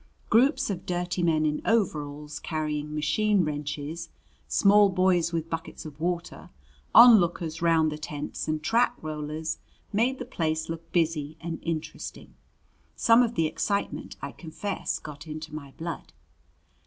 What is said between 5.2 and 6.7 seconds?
with buckets of water,